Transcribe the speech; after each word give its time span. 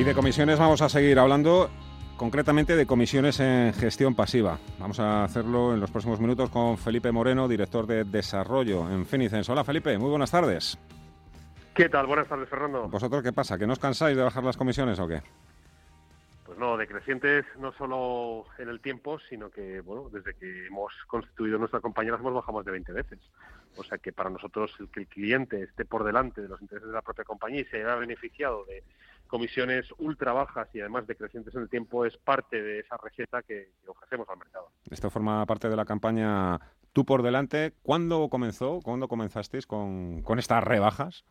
Y 0.00 0.02
de 0.02 0.14
comisiones 0.14 0.58
vamos 0.58 0.80
a 0.80 0.88
seguir 0.88 1.18
hablando 1.18 1.68
concretamente 2.16 2.74
de 2.74 2.86
comisiones 2.86 3.38
en 3.38 3.74
gestión 3.74 4.14
pasiva. 4.14 4.58
Vamos 4.78 4.98
a 4.98 5.24
hacerlo 5.24 5.74
en 5.74 5.80
los 5.80 5.90
próximos 5.90 6.18
minutos 6.20 6.48
con 6.48 6.78
Felipe 6.78 7.12
Moreno, 7.12 7.46
director 7.46 7.86
de 7.86 8.04
Desarrollo 8.04 8.90
en 8.90 9.04
Finicens. 9.04 9.50
Hola 9.50 9.62
Felipe, 9.62 9.98
muy 9.98 10.08
buenas 10.08 10.30
tardes. 10.30 10.78
¿Qué 11.74 11.90
tal? 11.90 12.06
Buenas 12.06 12.26
tardes, 12.28 12.48
Fernando. 12.48 12.88
¿Vosotros 12.88 13.22
qué 13.22 13.34
pasa? 13.34 13.58
¿Que 13.58 13.66
no 13.66 13.74
os 13.74 13.78
cansáis 13.78 14.16
de 14.16 14.22
bajar 14.22 14.42
las 14.42 14.56
comisiones 14.56 14.98
o 14.98 15.06
qué? 15.06 15.20
Pues 16.46 16.58
no, 16.58 16.78
decrecientes 16.78 17.44
no 17.58 17.70
solo 17.74 18.46
en 18.56 18.70
el 18.70 18.80
tiempo, 18.80 19.18
sino 19.28 19.50
que, 19.50 19.82
bueno, 19.82 20.08
desde 20.10 20.32
que 20.32 20.68
hemos 20.68 20.94
constituido 21.08 21.58
nuestra 21.58 21.80
compañía 21.80 22.12
las 22.12 22.22
hemos 22.22 22.32
bajado 22.32 22.54
más 22.54 22.64
de 22.64 22.72
20 22.72 22.90
veces. 22.94 23.18
O 23.76 23.84
sea 23.84 23.98
que 23.98 24.12
para 24.12 24.30
nosotros 24.30 24.74
el 24.80 24.88
que 24.88 25.00
el 25.00 25.08
cliente 25.08 25.62
esté 25.62 25.84
por 25.84 26.04
delante 26.04 26.40
de 26.40 26.48
los 26.48 26.62
intereses 26.62 26.88
de 26.88 26.94
la 26.94 27.02
propia 27.02 27.24
compañía 27.24 27.60
y 27.60 27.64
se 27.66 27.82
haya 27.82 27.96
beneficiado 27.96 28.64
de 28.64 28.82
comisiones 29.30 29.86
ultra 29.98 30.32
bajas 30.32 30.68
y 30.74 30.80
además 30.80 31.06
decrecientes 31.06 31.54
en 31.54 31.62
el 31.62 31.68
tiempo 31.70 32.04
es 32.04 32.16
parte 32.18 32.60
de 32.60 32.80
esa 32.80 32.96
receta 32.98 33.42
que, 33.42 33.70
ofrecemos 33.86 34.28
al 34.28 34.38
mercado. 34.38 34.70
Esto 34.90 35.08
forma 35.08 35.46
parte 35.46 35.68
de 35.68 35.76
la 35.76 35.84
campaña 35.84 36.58
Tú 36.92 37.04
por 37.04 37.22
delante. 37.22 37.72
¿Cuándo 37.82 38.28
comenzó? 38.28 38.80
¿Cuándo 38.82 39.06
comenzasteis 39.06 39.66
con, 39.66 40.22
con 40.22 40.38
estas 40.38 40.64
rebajas? 40.64 41.24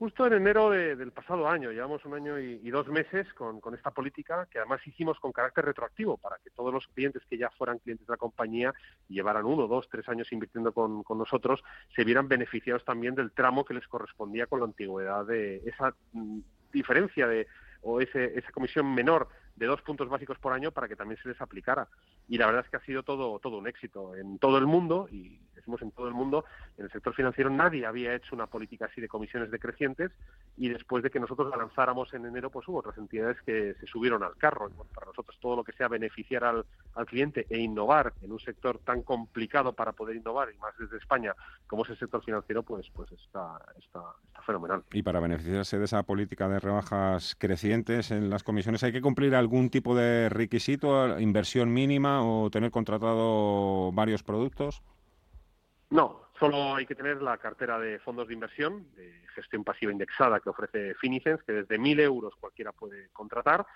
Justo 0.00 0.26
en 0.26 0.32
enero 0.32 0.70
del 0.70 1.12
pasado 1.12 1.46
año, 1.46 1.70
llevamos 1.72 2.02
un 2.06 2.14
año 2.14 2.38
y, 2.38 2.70
dos 2.70 2.88
meses 2.88 3.30
con, 3.34 3.60
con, 3.60 3.74
esta 3.74 3.90
política 3.90 4.48
que 4.50 4.58
además 4.58 4.80
hicimos 4.86 5.20
con 5.20 5.30
carácter 5.30 5.66
retroactivo 5.66 6.16
para 6.16 6.38
que 6.38 6.48
todos 6.48 6.72
los 6.72 6.86
clientes 6.88 7.22
que 7.28 7.36
ya 7.36 7.50
fueran 7.50 7.78
clientes 7.80 8.06
de 8.06 8.12
la 8.14 8.16
compañía 8.16 8.72
y 9.10 9.14
llevaran 9.16 9.44
uno, 9.44 9.66
dos, 9.66 9.90
tres 9.90 10.08
años 10.08 10.32
invirtiendo 10.32 10.72
con, 10.72 11.02
con, 11.02 11.18
nosotros 11.18 11.62
se 11.94 12.04
vieran 12.04 12.28
beneficiados 12.28 12.82
también 12.82 13.14
del 13.14 13.32
tramo 13.32 13.66
que 13.66 13.74
les 13.74 13.86
correspondía 13.88 14.46
con 14.46 14.60
la 14.60 14.66
antigüedad 14.66 15.26
de 15.26 15.56
esa 15.66 15.94
mm, 16.12 16.40
diferencia 16.72 17.26
de 17.26 17.46
o 17.82 18.00
ese, 18.00 18.38
esa 18.38 18.52
comisión 18.52 18.94
menor 18.94 19.28
de 19.56 19.66
dos 19.66 19.82
puntos 19.82 20.08
básicos 20.08 20.38
por 20.38 20.52
año 20.52 20.70
para 20.72 20.88
que 20.88 20.96
también 20.96 21.20
se 21.22 21.28
les 21.28 21.40
aplicara. 21.40 21.88
Y 22.28 22.38
la 22.38 22.46
verdad 22.46 22.64
es 22.64 22.70
que 22.70 22.76
ha 22.76 22.84
sido 22.84 23.02
todo, 23.02 23.38
todo 23.38 23.58
un 23.58 23.66
éxito 23.66 24.14
en 24.16 24.38
todo 24.38 24.58
el 24.58 24.66
mundo, 24.66 25.08
y 25.10 25.40
en 25.82 25.90
todo 25.92 26.08
el 26.08 26.14
mundo, 26.14 26.44
en 26.76 26.84
el 26.84 26.90
sector 26.90 27.14
financiero 27.14 27.50
nadie 27.50 27.86
había 27.86 28.14
hecho 28.14 28.34
una 28.34 28.46
política 28.46 28.86
así 28.86 29.00
de 29.00 29.08
comisiones 29.08 29.50
decrecientes, 29.50 30.10
y 30.56 30.68
después 30.68 31.02
de 31.02 31.10
que 31.10 31.20
nosotros 31.20 31.48
la 31.50 31.56
lanzáramos 31.56 32.12
en 32.14 32.26
enero, 32.26 32.50
pues 32.50 32.66
hubo 32.68 32.78
otras 32.78 32.98
entidades 32.98 33.36
que 33.42 33.74
se 33.78 33.86
subieron 33.86 34.22
al 34.22 34.36
carro. 34.36 34.70
para 34.94 35.06
nosotros 35.06 35.38
todo 35.40 35.56
lo 35.56 35.64
que 35.64 35.72
sea 35.72 35.88
beneficiar 35.88 36.44
al, 36.44 36.64
al 36.94 37.06
cliente 37.06 37.46
e 37.48 37.58
innovar 37.58 38.12
en 38.22 38.32
un 38.32 38.40
sector 38.40 38.78
tan 38.78 39.02
complicado 39.02 39.72
para 39.72 39.92
poder 39.92 40.16
innovar, 40.16 40.48
y 40.52 40.58
más 40.58 40.74
desde 40.78 40.98
España, 40.98 41.34
como 41.66 41.84
es 41.84 41.90
el 41.90 41.98
sector 41.98 42.22
financiero, 42.22 42.62
pues, 42.62 42.90
pues 42.94 43.10
está, 43.12 43.58
está, 43.78 44.00
está 44.26 44.42
fenomenal. 44.42 44.82
Y 44.92 45.02
para 45.02 45.20
beneficiarse 45.20 45.78
de 45.78 45.84
esa 45.84 46.02
política 46.02 46.48
de 46.48 46.60
rebajas 46.60 47.36
crecientes 47.38 48.10
en 48.10 48.30
las 48.30 48.42
comisiones, 48.42 48.82
¿hay 48.82 48.92
que 48.92 49.00
cumplir 49.00 49.34
algún 49.34 49.70
tipo 49.70 49.94
de 49.94 50.28
requisito, 50.28 51.18
inversión 51.18 51.72
mínima 51.72 52.24
o 52.24 52.50
tener 52.50 52.70
contratado 52.70 53.92
varios 53.92 54.22
productos? 54.22 54.82
No, 55.90 56.22
solo 56.38 56.74
hay 56.74 56.86
que 56.86 56.94
tener 56.94 57.20
la 57.20 57.38
cartera 57.38 57.78
de 57.78 57.98
fondos 57.98 58.28
de 58.28 58.34
inversión, 58.34 58.86
de 58.94 59.12
gestión 59.34 59.64
pasiva 59.64 59.92
indexada 59.92 60.40
que 60.40 60.50
ofrece 60.50 60.94
Finicens, 60.94 61.42
que 61.42 61.52
desde 61.52 61.78
1.000 61.78 62.00
euros 62.00 62.34
cualquiera 62.36 62.72
puede 62.72 63.08
contratar 63.12 63.66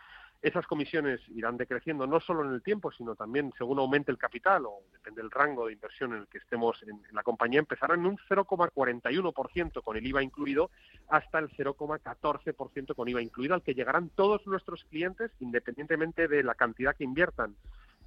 esas 0.44 0.66
comisiones 0.66 1.20
irán 1.34 1.56
decreciendo 1.56 2.06
no 2.06 2.20
solo 2.20 2.44
en 2.44 2.52
el 2.52 2.62
tiempo, 2.62 2.92
sino 2.92 3.14
también 3.14 3.50
según 3.56 3.78
aumente 3.78 4.12
el 4.12 4.18
capital 4.18 4.66
o 4.66 4.82
depende 4.92 5.22
del 5.22 5.30
rango 5.30 5.66
de 5.66 5.72
inversión 5.72 6.12
en 6.12 6.18
el 6.20 6.26
que 6.26 6.36
estemos 6.36 6.82
en, 6.82 7.00
la 7.12 7.22
compañía, 7.22 7.60
empezarán 7.60 8.00
en 8.00 8.06
un 8.06 8.18
0,41% 8.28 9.82
con 9.82 9.96
el 9.96 10.06
IVA 10.06 10.22
incluido 10.22 10.70
hasta 11.08 11.38
el 11.38 11.48
0,14% 11.48 12.94
con 12.94 13.08
IVA 13.08 13.22
incluido, 13.22 13.54
al 13.54 13.62
que 13.62 13.74
llegarán 13.74 14.10
todos 14.10 14.46
nuestros 14.46 14.84
clientes 14.84 15.30
independientemente 15.40 16.28
de 16.28 16.42
la 16.42 16.54
cantidad 16.54 16.94
que 16.94 17.04
inviertan. 17.04 17.56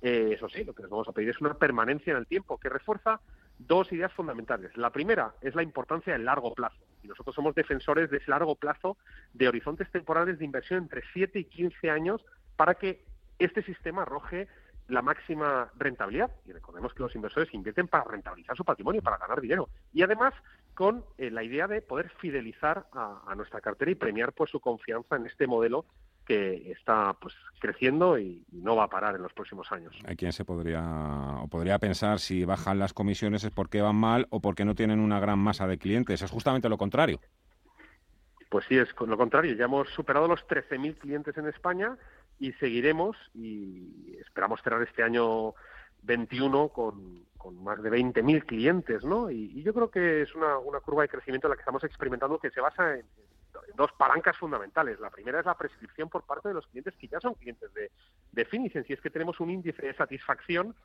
Eh, 0.03 0.34
eso 0.34 0.47
sí, 0.47 0.63
lo 0.63 0.75
que 0.75 0.84
les 0.84 0.91
vamos 0.91 1.07
a 1.07 1.13
pedir 1.13 1.29
es 1.29 1.41
una 1.41 1.56
permanencia 1.56 2.12
en 2.12 2.18
el 2.18 2.28
tiempo 2.28 2.59
que 2.59 2.69
refuerza 2.69 3.19
dos 3.59 3.91
ideas 3.91 4.12
fundamentales. 4.13 4.75
La 4.78 4.91
primera 4.91 5.34
es 5.41 5.56
la 5.56 5.63
importancia 5.63 6.13
del 6.13 6.25
largo 6.25 6.53
plazo. 6.53 6.78
Y 7.03 7.07
nosotros 7.07 7.35
somos 7.35 7.56
defensores 7.56 8.09
de 8.09 8.18
ese 8.18 8.31
largo 8.31 8.56
plazo 8.56 8.97
de 9.34 9.47
horizontes 9.47 9.90
temporales 9.91 10.40
de 10.40 10.45
inversión 10.45 10.84
entre 10.84 11.03
7 11.13 11.40
y 11.40 11.45
15 11.45 11.90
años 11.90 12.25
para 12.56 12.75
que 12.75 13.03
este 13.40 13.63
sistema 13.63 14.03
arroje 14.03 14.47
la 14.88 15.01
máxima 15.01 15.72
rentabilidad. 15.78 16.31
Y 16.45 16.51
recordemos 16.51 16.94
que 16.94 17.03
los 17.03 17.16
inversores 17.16 17.53
invierten 17.53 17.88
para 17.88 18.06
rentabilizar 18.06 18.56
su 18.56 18.63
patrimonio, 18.63 19.01
para 19.01 19.18
ganar 19.18 19.41
dinero. 19.41 19.69
Y 19.94 20.01
además 20.01 20.34
con 20.74 21.03
eh, 21.18 21.31
la 21.31 21.44
idea 21.44 21.68
de 21.68 21.81
poder 21.81 22.09
fidelizar 22.22 22.85
a, 22.94 23.34
nuestra 23.35 23.62
cartera 23.62 23.91
y 23.91 23.95
premiar 23.95 24.34
pues 24.34 24.51
su 24.51 24.59
confianza 24.59 25.16
en 25.16 25.25
este 25.25 25.47
modelo 25.47 25.85
que 26.28 26.72
está 26.72 27.14
pues 27.14 27.34
creciendo 27.60 28.20
y 28.20 28.46
no 28.52 28.76
va 28.76 28.84
a 28.84 28.90
parar 28.90 29.16
en 29.16 29.24
los 29.24 29.32
próximos 29.34 29.72
años. 29.72 29.96
Hay 30.06 30.18
quien 30.18 30.34
se 30.34 30.44
podría 30.44 30.84
o 31.42 31.48
podría 31.48 31.80
pensar 31.80 32.20
si 32.20 32.44
bajan 32.44 32.80
las 32.80 32.94
comisiones 32.94 33.46
es 33.46 33.52
porque 33.52 33.82
van 33.82 33.96
mal 33.96 34.28
o 34.30 34.42
porque 34.42 34.66
no 34.66 34.76
tienen 34.76 35.00
una 35.00 35.22
gran 35.22 35.40
masa 35.40 35.68
de 35.68 35.78
clientes. 35.78 36.22
Es 36.22 36.30
justamente 36.30 36.68
lo 36.68 36.78
contrario. 36.78 37.22
Pues 38.50 38.66
sí, 38.68 38.78
es 38.78 38.90
lo 39.00 39.18
contrario. 39.18 39.56
Ya 39.56 39.66
hemos 39.66 39.90
superado 39.90 40.28
los 40.28 40.46
13.000 40.48 40.98
clientes 40.98 41.38
en 41.38 41.48
España 41.48 41.98
y 42.40 42.52
seguiremos 42.54 43.16
y 43.34 44.18
esperamos 44.20 44.62
cerrar 44.62 44.82
este 44.84 45.04
año 45.04 45.54
21 46.04 46.70
con, 46.70 47.26
con 47.38 47.64
más 47.64 47.82
de 47.82 47.90
20.000 47.90 48.46
clientes, 48.46 49.04
¿no? 49.06 49.32
Y, 49.32 49.52
y, 49.56 49.64
yo 49.64 49.74
creo 49.74 49.90
que 49.90 50.22
es 50.22 50.36
una, 50.36 50.58
una 50.60 50.80
curva 50.80 51.04
de 51.04 51.10
crecimiento 51.10 51.48
en 51.48 51.52
la 51.52 51.56
que 51.56 51.62
estamos 51.62 51.84
experimentando 51.84 52.40
que 52.40 52.52
se 52.52 52.62
basa 52.62 52.96
en, 52.96 53.06
dos 53.75 53.91
palancas 53.94 54.38
fundamentales. 54.38 55.00
La 55.00 55.09
primera 55.09 55.40
es 55.40 55.45
la 55.45 55.57
prescripción 55.57 56.09
por 56.09 56.23
parte 56.23 56.50
de 56.50 56.53
los 56.53 56.68
clientes 56.68 56.95
que 56.97 57.07
ya 57.07 57.19
son 57.19 57.34
clientes 57.35 57.73
de, 57.73 57.91
de 58.31 58.45
Finicens, 58.45 58.90
y 58.90 58.94
es 58.94 59.01
que 59.01 59.09
tenemos 59.09 59.40
un 59.40 59.50
índice 59.50 59.85
de 59.85 59.94
satisfacción 59.94 60.75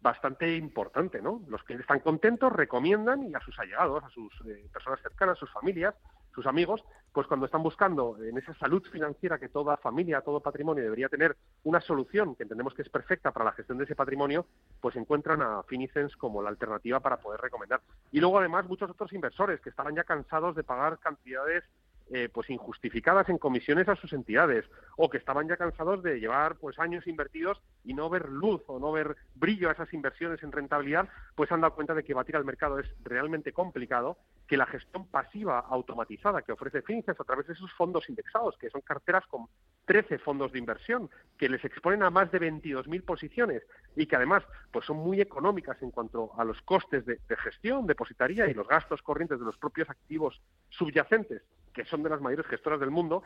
bastante 0.00 0.56
importante, 0.56 1.20
¿no? 1.20 1.42
Los 1.48 1.62
clientes 1.62 1.84
están 1.84 2.00
contentos, 2.00 2.52
recomiendan 2.52 3.28
y 3.28 3.34
a 3.34 3.40
sus 3.40 3.58
allegados, 3.58 4.02
a 4.02 4.08
sus 4.08 4.32
eh, 4.46 4.66
personas 4.72 5.00
cercanas, 5.02 5.38
sus 5.38 5.52
familias, 5.52 5.94
sus 6.34 6.46
amigos, 6.46 6.82
pues 7.12 7.26
cuando 7.26 7.46
están 7.46 7.62
buscando 7.62 8.16
en 8.22 8.38
esa 8.38 8.54
salud 8.54 8.82
financiera 8.90 9.38
que 9.38 9.48
toda 9.48 9.76
familia, 9.76 10.20
todo 10.20 10.40
patrimonio 10.40 10.82
debería 10.82 11.08
tener 11.08 11.36
una 11.64 11.80
solución 11.80 12.36
que 12.36 12.44
entendemos 12.44 12.72
que 12.72 12.82
es 12.82 12.88
perfecta 12.88 13.32
para 13.32 13.46
la 13.46 13.52
gestión 13.52 13.78
de 13.78 13.84
ese 13.84 13.96
patrimonio, 13.96 14.46
pues 14.80 14.96
encuentran 14.96 15.42
a 15.42 15.62
Finicens 15.64 16.16
como 16.16 16.40
la 16.40 16.50
alternativa 16.50 17.00
para 17.00 17.18
poder 17.18 17.40
recomendar. 17.40 17.80
Y 18.12 18.20
luego 18.20 18.38
además 18.38 18.66
muchos 18.68 18.88
otros 18.88 19.12
inversores 19.12 19.60
que 19.60 19.70
estaban 19.70 19.96
ya 19.96 20.04
cansados 20.04 20.54
de 20.54 20.62
pagar 20.62 20.98
cantidades 20.98 21.64
eh, 22.12 22.28
pues 22.32 22.50
injustificadas 22.50 23.28
en 23.28 23.38
comisiones 23.38 23.88
a 23.88 23.94
sus 23.94 24.12
entidades 24.12 24.64
o 24.96 25.08
que 25.08 25.18
estaban 25.18 25.46
ya 25.48 25.56
cansados 25.56 26.02
de 26.02 26.18
llevar 26.18 26.56
pues 26.56 26.76
años 26.80 27.06
invertidos 27.06 27.62
y 27.84 27.94
no 27.94 28.10
ver 28.10 28.28
luz 28.28 28.62
o 28.66 28.80
no 28.80 28.90
ver 28.90 29.16
brillo 29.36 29.68
a 29.68 29.72
esas 29.72 29.92
inversiones 29.94 30.42
en 30.42 30.50
rentabilidad, 30.50 31.08
pues 31.36 31.52
han 31.52 31.60
dado 31.60 31.74
cuenta 31.74 31.94
de 31.94 32.02
que 32.02 32.12
batir 32.12 32.34
al 32.34 32.44
mercado 32.44 32.80
es 32.80 32.86
realmente 33.04 33.52
complicado, 33.52 34.18
que 34.48 34.56
la 34.56 34.66
gestión 34.66 35.06
pasiva 35.06 35.60
automatizada 35.60 36.42
que 36.42 36.50
ofrece 36.50 36.82
Fincas 36.82 37.20
a 37.20 37.24
través 37.24 37.46
de 37.46 37.52
esos 37.52 37.72
fondos 37.74 38.08
indexados, 38.08 38.56
que 38.58 38.70
son 38.70 38.80
carteras 38.80 39.24
con 39.28 39.46
13 39.84 40.18
fondos 40.18 40.50
de 40.50 40.58
inversión, 40.58 41.08
que 41.38 41.48
les 41.48 41.64
exponen 41.64 42.02
a 42.02 42.10
más 42.10 42.32
de 42.32 42.40
22.000 42.40 43.04
posiciones 43.04 43.62
y 43.94 44.06
que 44.06 44.16
además 44.16 44.42
pues 44.72 44.84
son 44.84 44.96
muy 44.96 45.20
económicas 45.20 45.80
en 45.80 45.92
cuanto 45.92 46.32
a 46.36 46.44
los 46.44 46.60
costes 46.62 47.06
de, 47.06 47.20
de 47.28 47.36
gestión, 47.36 47.86
depositaría 47.86 48.48
y 48.48 48.54
los 48.54 48.66
gastos 48.66 49.00
corrientes 49.02 49.38
de 49.38 49.44
los 49.44 49.56
propios 49.56 49.88
activos 49.88 50.40
subyacentes 50.70 51.42
que 51.72 51.84
son 51.84 52.02
de 52.02 52.10
las 52.10 52.20
mayores 52.20 52.46
gestoras 52.46 52.80
del 52.80 52.90
mundo, 52.90 53.22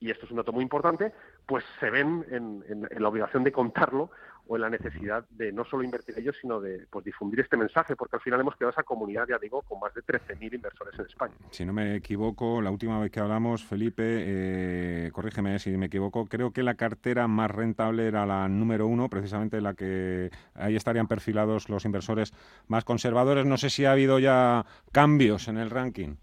y 0.00 0.10
esto 0.10 0.26
es 0.26 0.30
un 0.30 0.36
dato 0.36 0.52
muy 0.52 0.62
importante, 0.62 1.12
pues 1.46 1.64
se 1.80 1.90
ven 1.90 2.24
en, 2.30 2.86
la 2.98 3.08
obligación 3.08 3.44
de 3.44 3.52
contarlo 3.52 4.10
o 4.48 4.54
en 4.54 4.62
la 4.62 4.70
necesidad 4.70 5.24
de 5.30 5.50
no 5.50 5.64
solo 5.64 5.82
invertir 5.82 6.16
ellos, 6.18 6.36
sino 6.40 6.60
de 6.60 6.86
pues, 6.88 7.04
difundir 7.04 7.40
este 7.40 7.56
mensaje, 7.56 7.96
porque 7.96 8.14
al 8.14 8.22
final 8.22 8.40
hemos 8.40 8.54
creado 8.54 8.70
esa 8.70 8.84
comunidad, 8.84 9.26
ya 9.28 9.38
digo, 9.38 9.62
con 9.62 9.80
más 9.80 9.92
de 9.92 10.02
13.000 10.02 10.54
inversores 10.54 10.96
en 10.96 11.06
España. 11.06 11.34
Si 11.50 11.64
no 11.64 11.72
me 11.72 11.96
equivoco, 11.96 12.62
la 12.62 12.70
última 12.70 13.00
vez 13.00 13.10
que 13.10 13.18
hablamos, 13.18 13.64
Felipe, 13.64 14.04
eh, 14.04 15.10
corrígeme 15.12 15.58
si 15.58 15.76
me 15.76 15.86
equivoco, 15.86 16.26
creo 16.26 16.52
que 16.52 16.62
la 16.62 16.74
cartera 16.74 17.26
más 17.26 17.50
rentable 17.50 18.06
era 18.06 18.24
la 18.24 18.48
número 18.48 18.86
uno, 18.86 19.08
precisamente 19.08 19.60
la 19.60 19.74
que 19.74 20.30
ahí 20.54 20.76
estarían 20.76 21.08
perfilados 21.08 21.68
los 21.68 21.84
inversores 21.84 22.32
más 22.68 22.84
conservadores. 22.84 23.46
No 23.46 23.56
sé 23.56 23.68
si 23.68 23.84
ha 23.84 23.92
habido 23.92 24.20
ya 24.20 24.64
cambios 24.92 25.48
en 25.48 25.56
el 25.56 25.70
ranking. 25.70 26.16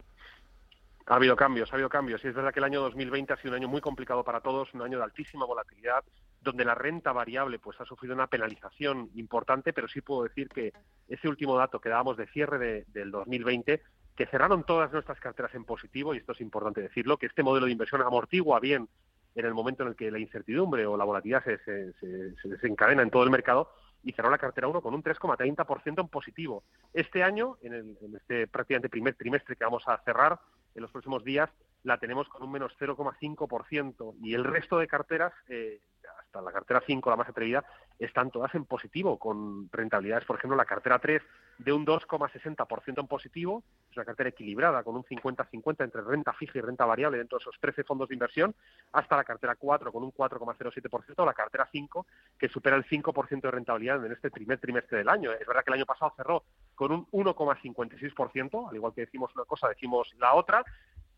Ha 1.05 1.15
habido 1.15 1.35
cambios, 1.35 1.71
ha 1.71 1.75
habido 1.75 1.89
cambios. 1.89 2.23
Y 2.23 2.27
es 2.27 2.33
verdad 2.33 2.53
que 2.53 2.59
el 2.59 2.65
año 2.65 2.81
2020 2.81 3.33
ha 3.33 3.37
sido 3.37 3.51
un 3.51 3.57
año 3.57 3.67
muy 3.67 3.81
complicado 3.81 4.23
para 4.23 4.41
todos, 4.41 4.73
un 4.73 4.81
año 4.81 4.97
de 4.97 5.03
altísima 5.03 5.45
volatilidad, 5.45 6.03
donde 6.41 6.65
la 6.65 6.75
renta 6.75 7.11
variable 7.11 7.59
pues 7.59 7.79
ha 7.81 7.85
sufrido 7.85 8.15
una 8.15 8.27
penalización 8.27 9.09
importante, 9.15 9.73
pero 9.73 9.87
sí 9.87 10.01
puedo 10.01 10.23
decir 10.23 10.47
que 10.49 10.73
ese 11.07 11.27
último 11.27 11.57
dato 11.57 11.79
que 11.79 11.89
dábamos 11.89 12.17
de 12.17 12.27
cierre 12.27 12.85
del 12.87 13.11
2020, 13.11 13.81
que 14.15 14.25
cerraron 14.27 14.63
todas 14.63 14.91
nuestras 14.91 15.19
carteras 15.19 15.53
en 15.55 15.65
positivo, 15.65 16.13
y 16.13 16.17
esto 16.17 16.33
es 16.33 16.41
importante 16.41 16.81
decirlo, 16.81 17.17
que 17.17 17.25
este 17.25 17.43
modelo 17.43 17.65
de 17.65 17.71
inversión 17.71 18.01
amortigua 18.01 18.59
bien 18.59 18.87
en 19.35 19.45
el 19.45 19.53
momento 19.53 19.83
en 19.83 19.89
el 19.89 19.95
que 19.95 20.11
la 20.11 20.19
incertidumbre 20.19 20.85
o 20.85 20.95
la 20.95 21.05
volatilidad 21.05 21.43
se, 21.43 21.57
se 21.63 22.47
desencadena 22.47 23.01
en 23.01 23.09
todo 23.09 23.23
el 23.23 23.31
mercado, 23.31 23.71
y 24.03 24.11
cerró 24.11 24.29
la 24.29 24.37
cartera 24.37 24.67
1 24.67 24.81
con 24.81 24.93
un 24.93 25.03
3,30% 25.03 26.01
en 26.01 26.07
positivo. 26.09 26.63
Este 26.93 27.23
año, 27.23 27.57
en, 27.61 27.73
el, 27.73 27.97
en 28.01 28.15
este 28.15 28.47
prácticamente 28.47 28.89
primer 28.89 29.15
trimestre 29.15 29.55
que 29.55 29.63
vamos 29.63 29.83
a 29.87 29.97
cerrar, 30.03 30.39
en 30.75 30.81
los 30.81 30.91
próximos 30.91 31.23
días 31.23 31.49
la 31.83 31.97
tenemos 31.97 32.27
con 32.29 32.43
un 32.43 32.51
menos 32.51 32.73
0,5% 32.79 34.15
y 34.21 34.33
el 34.33 34.43
resto 34.43 34.77
de 34.77 34.87
carteras, 34.87 35.33
eh, 35.49 35.81
hasta 36.19 36.41
la 36.41 36.51
cartera 36.51 36.81
5, 36.85 37.09
la 37.09 37.15
más 37.17 37.29
atrevida, 37.29 37.63
están 37.99 38.31
todas 38.31 38.55
en 38.55 38.65
positivo, 38.65 39.19
con 39.19 39.69
rentabilidades, 39.71 40.25
por 40.25 40.37
ejemplo, 40.37 40.55
la 40.55 40.65
cartera 40.65 40.99
3 40.99 41.21
de 41.59 41.71
un 41.71 41.85
2,60% 41.85 43.01
en 43.01 43.07
positivo, 43.07 43.63
es 43.91 43.97
una 43.97 44.05
cartera 44.05 44.29
equilibrada 44.29 44.83
con 44.83 44.95
un 44.95 45.03
50-50 45.03 45.83
entre 45.83 46.01
renta 46.01 46.33
fija 46.33 46.57
y 46.57 46.61
renta 46.61 46.85
variable 46.85 47.17
dentro 47.17 47.37
de 47.37 47.43
esos 47.43 47.59
13 47.59 47.83
fondos 47.83 48.09
de 48.09 48.15
inversión, 48.15 48.55
hasta 48.93 49.17
la 49.17 49.23
cartera 49.23 49.55
4 49.55 49.91
con 49.91 50.03
un 50.03 50.11
4,07%, 50.11 51.25
la 51.25 51.33
cartera 51.33 51.67
5 51.71 52.07
que 52.39 52.49
supera 52.49 52.77
el 52.77 52.85
5% 52.85 53.41
de 53.41 53.51
rentabilidad 53.51 54.03
en 54.05 54.13
este 54.13 54.31
primer 54.31 54.57
trimestre 54.59 54.99
del 54.99 55.09
año. 55.09 55.31
Es 55.33 55.45
verdad 55.45 55.63
que 55.63 55.69
el 55.69 55.75
año 55.75 55.85
pasado 55.85 56.13
cerró 56.15 56.43
con 56.83 56.91
un 56.91 57.07
1,56%, 57.11 58.69
al 58.69 58.75
igual 58.75 58.93
que 58.93 59.01
decimos 59.05 59.33
una 59.35 59.45
cosa, 59.45 59.69
decimos 59.69 60.13
la 60.19 60.33
otra, 60.33 60.65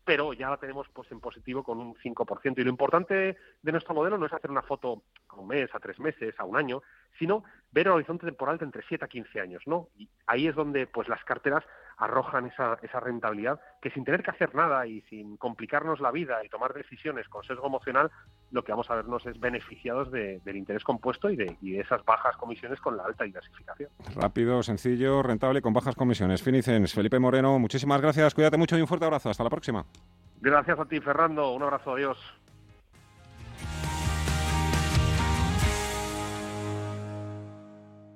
pero 0.04 0.32
ya 0.32 0.48
la 0.48 0.58
tenemos 0.58 0.86
pues 0.92 1.10
en 1.10 1.18
positivo 1.18 1.64
con 1.64 1.80
un 1.80 1.96
5%. 1.96 2.54
Y 2.56 2.62
lo 2.62 2.70
importante 2.70 3.36
de 3.62 3.72
nuestro 3.72 3.92
modelo 3.92 4.16
no 4.16 4.26
es 4.26 4.32
hacer 4.32 4.52
una 4.52 4.62
foto 4.62 5.02
a 5.28 5.34
un 5.34 5.48
mes, 5.48 5.68
a 5.74 5.80
tres 5.80 5.98
meses, 5.98 6.38
a 6.38 6.44
un 6.44 6.56
año, 6.56 6.84
sino 7.18 7.42
ver 7.72 7.88
el 7.88 7.94
horizonte 7.94 8.26
temporal 8.26 8.58
de 8.58 8.66
entre 8.66 8.84
7 8.86 9.04
a 9.04 9.08
15 9.08 9.40
años, 9.40 9.62
¿no? 9.66 9.88
Y 9.96 10.08
ahí 10.28 10.46
es 10.46 10.54
donde 10.54 10.86
pues 10.86 11.08
las 11.08 11.24
carteras 11.24 11.64
arrojan 11.96 12.46
esa, 12.46 12.78
esa 12.82 13.00
rentabilidad 13.00 13.60
que 13.80 13.90
sin 13.90 14.04
tener 14.04 14.22
que 14.22 14.30
hacer 14.30 14.54
nada 14.54 14.86
y 14.86 15.00
sin 15.02 15.36
complicarnos 15.36 16.00
la 16.00 16.10
vida 16.10 16.44
y 16.44 16.48
tomar 16.48 16.74
decisiones 16.74 17.28
con 17.28 17.42
sesgo 17.44 17.66
emocional, 17.66 18.10
lo 18.50 18.62
que 18.62 18.72
vamos 18.72 18.90
a 18.90 18.96
vernos 18.96 19.24
es 19.26 19.38
beneficiados 19.40 20.10
del 20.10 20.56
interés 20.56 20.84
compuesto 20.84 21.30
y 21.30 21.36
de, 21.36 21.56
y 21.60 21.72
de 21.72 21.80
esas 21.80 22.04
bajas 22.04 22.36
comisiones 22.36 22.80
con 22.80 22.96
la 22.96 23.04
alta 23.04 23.24
diversificación. 23.24 23.90
Rápido, 24.14 24.62
sencillo, 24.62 25.22
rentable 25.22 25.62
con 25.62 25.72
bajas 25.72 25.94
comisiones. 25.94 26.42
Finicens, 26.42 26.94
Felipe 26.94 27.18
Moreno, 27.18 27.58
muchísimas 27.58 28.00
gracias, 28.00 28.34
cuídate 28.34 28.56
mucho 28.56 28.76
y 28.76 28.80
un 28.80 28.86
fuerte 28.86 29.06
abrazo. 29.06 29.30
Hasta 29.30 29.44
la 29.44 29.50
próxima. 29.50 29.84
Gracias 30.40 30.78
a 30.78 30.84
ti, 30.84 31.00
Fernando. 31.00 31.54
Un 31.54 31.62
abrazo, 31.62 31.94
adiós. 31.94 32.18